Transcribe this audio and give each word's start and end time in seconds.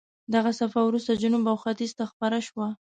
دغه 0.33 0.51
څپه 0.59 0.81
وروسته 0.87 1.19
جنوب 1.21 1.43
او 1.51 1.57
ختیځ 1.63 1.91
ته 1.97 2.03
خپره 2.11 2.37
شوه. 2.47 2.67